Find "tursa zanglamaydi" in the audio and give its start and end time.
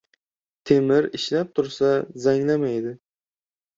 1.59-2.95